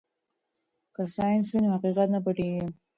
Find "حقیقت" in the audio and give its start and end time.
1.75-2.07